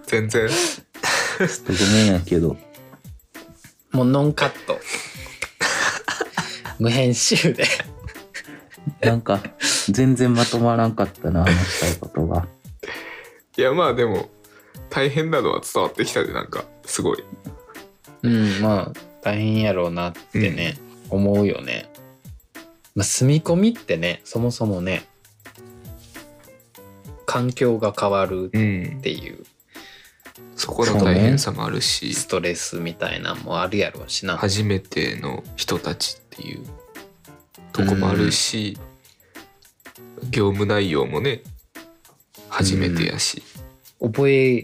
[0.08, 0.50] 全然。
[0.50, 2.58] ちょっとごめんやけど。
[3.92, 4.80] もうノンカット。
[6.80, 7.66] 無編集で。
[9.02, 9.40] なんか
[9.90, 12.48] 全然まとまらんかったな話したいことが。
[13.58, 14.30] いやまあでも
[14.92, 17.24] 大変なのは伝わってきたでなんかすごい。
[18.24, 18.92] うんまあ
[19.24, 20.78] 大変やろうなってね、
[21.10, 21.92] 思うよね、
[22.96, 25.06] まあ、住み込みってねそもそもね
[27.26, 29.44] 環境が変わるうんっていう
[30.56, 34.38] そこの大変さもあるし、ストレスみたいなんもあるやろうしな。
[34.38, 36.66] 初めての人たちっていう
[37.72, 38.78] とこもあるし、
[40.30, 41.42] 業務内容もね
[42.50, 43.42] 初めてやし、
[44.02, 44.64] 覚え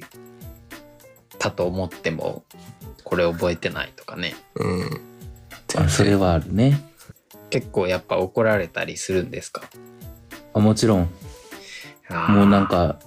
[1.40, 2.44] たと思っても
[3.04, 4.36] これ覚えてないとかね。
[4.56, 5.02] うん。
[5.76, 6.82] あそれはあるね。
[7.50, 9.62] 結構やっぱ怒られたりするんですか？
[10.54, 11.10] あもちろん。
[12.30, 13.00] もうなんか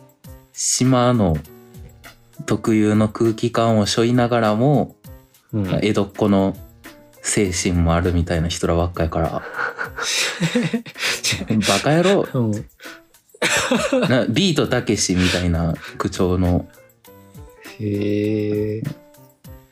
[0.53, 1.37] 島の
[2.47, 4.95] 特有の空気感を背負いながらも、
[5.53, 5.79] うん。
[5.83, 6.57] 江戸っ子の
[7.23, 9.43] 精神もあるみたいな人らばっかやから。
[11.69, 12.27] バカ野郎。
[12.33, 12.67] うん
[14.09, 16.69] なビートたけしみたいな口調の。
[17.79, 18.83] へえ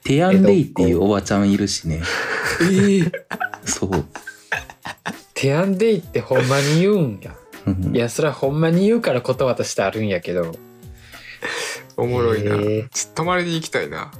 [0.04, 2.02] テヤンデイっていうおばちゃんいるしね。
[2.62, 3.12] えー、
[3.64, 4.04] そう、
[5.34, 7.34] テアンデイってほんまに言うんや。
[7.66, 7.94] うん。
[7.94, 10.56] いやそれはほんまに言うから言葉としてあるんやけど。
[11.98, 12.88] おもろいな、へー。
[12.88, 14.10] ちょっと泊まりに行きたいな。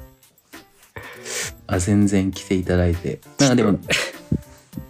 [1.67, 3.21] あ全然来ていただいて。
[3.39, 3.79] なんかでも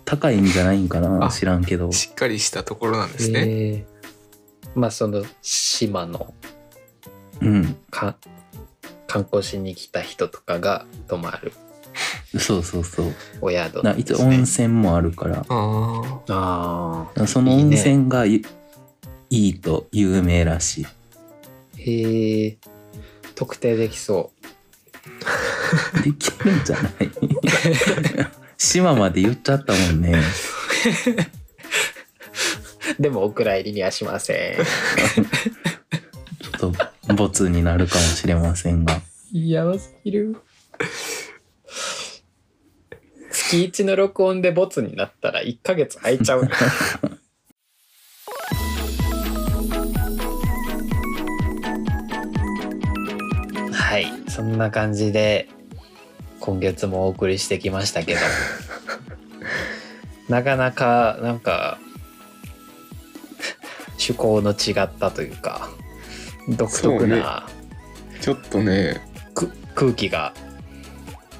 [0.04, 1.92] 高いんじゃないんかなあ知らんけど。
[1.92, 3.97] しっかりしたところなんですね、へー
[4.78, 6.32] まあその島の
[7.40, 7.76] うん。
[7.90, 8.16] か
[9.06, 11.52] 観光しに来た人とかが泊まる。
[12.38, 13.12] そうそうそう。
[13.40, 14.18] お宿ななんですね。
[14.18, 15.44] 一応温泉もあるから。
[15.48, 18.42] あああその温泉がいい
[19.30, 20.86] いいと有名らしい。
[21.76, 22.58] ーへえ
[23.34, 24.30] 特定できそ
[26.04, 26.92] できるんじゃない？
[28.58, 30.12] 島まで言っちゃったもんね。
[30.12, 30.20] う
[32.98, 34.56] でもお蔵入りにはしません。
[34.58, 36.72] ちょっ
[37.06, 39.00] とボツになるかもしれませんが。
[39.32, 40.36] やばすぎる
[43.30, 46.50] 月一の録音でボツになったら1ヶ月空いちゃうね。
[53.72, 55.48] はいそんな感じで
[56.40, 58.20] 今月もお送りしてきましたけど。
[60.28, 61.78] なかなかなんか
[64.08, 65.70] 趣向の違ったというか
[66.48, 67.46] 独特な、
[68.20, 69.00] ちょっとね。
[69.34, 70.32] く空気が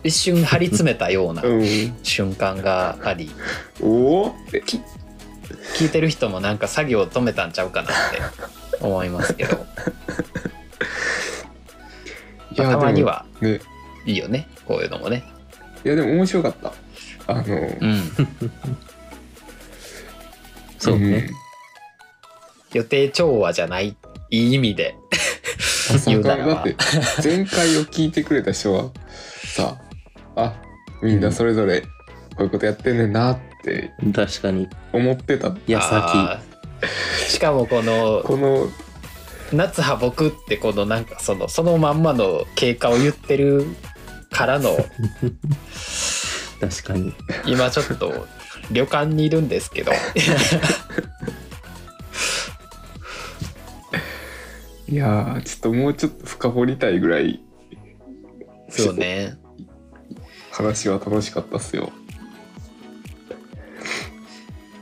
[0.05, 1.97] 一瞬張り詰めたようなうん。
[2.03, 3.31] 瞬間があり
[3.81, 4.35] おお
[5.75, 7.97] 聞いてる人もなんか作業を止めたんちゃうかなって
[8.85, 9.66] 思いますけど。
[12.55, 13.25] たまには
[14.05, 15.25] いいよねこういうのもね。
[15.85, 16.73] いやでも面白かった。
[17.27, 18.11] あのうん。
[20.79, 21.31] そうね、
[22.73, 23.97] 予定調和じゃない
[24.31, 24.95] いい意味で。
[26.07, 26.55] 言うならば。
[26.55, 26.77] だって
[27.23, 28.91] 前回を聞いてくれた人は
[29.45, 29.79] さ
[30.37, 30.55] あ
[31.03, 31.89] みんなそれぞれこ
[32.41, 34.69] ういうことやってんねんなって確かに。
[34.93, 35.57] 思ってた。
[35.66, 37.29] 矢先あー。
[37.29, 38.69] しかもこのこの
[39.53, 43.64] 夏葉僕ってこのなんかそのそのまんまの経過を言ってる
[44.31, 44.77] からの
[46.61, 47.14] 確かに。
[47.47, 48.27] 今ちょっと
[48.71, 49.93] 旅館にいるんですけど
[54.89, 57.43] いやーちょっともうちょっと深掘りたいぐらい
[58.70, 59.36] そうね。
[60.51, 61.93] 話は楽しかったっすよ。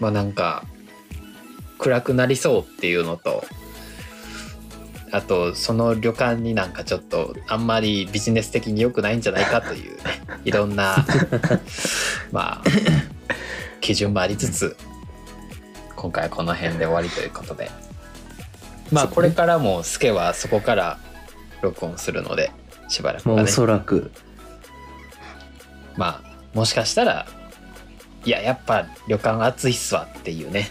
[0.00, 0.64] まあなんか
[1.78, 3.44] 暗くなりそうっていうのと
[5.11, 10.02] あとその旅館になんかちょっとあんまりビジネス的に良くないんじゃないかというね
[10.44, 11.07] いろんな
[12.30, 12.64] まあ
[13.80, 14.76] 基準もありつつ
[15.94, 17.70] 今回はこの辺で終わりということで
[18.93, 20.99] まあこれからもスケはそこから
[21.62, 22.53] 録音するので
[22.89, 23.43] しばらくはね。
[23.43, 24.11] もうおそらく。
[25.97, 27.26] まあもしかしたら
[28.24, 30.68] いややっぱ旅館暑いっすわっていうね。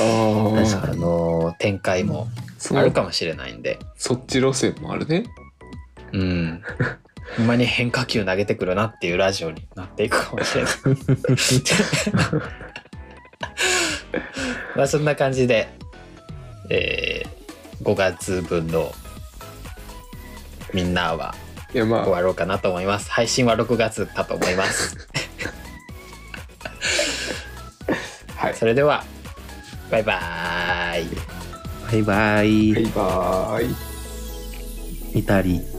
[0.00, 2.28] あああの展開も
[2.74, 3.78] あるかもしれないんで。
[3.96, 5.24] そっち路線もあるね。
[6.12, 6.62] うん。
[7.36, 10.72] ほんまに変化球投げてくるなっていうラジオになっていくかもしれない。
[14.76, 15.68] まあそんな感じで、
[16.70, 17.37] えー
[17.82, 18.92] 5月分の
[20.74, 21.34] みんなは
[21.72, 23.10] 終わろうかなと思います。
[23.10, 24.96] 配信は6月かと思います。
[28.36, 28.54] はい。
[28.54, 29.04] それでは
[29.90, 31.08] バイバーイ。
[31.90, 32.74] バイバイ。
[32.74, 33.76] バイバーイ
[35.14, 35.77] 見たり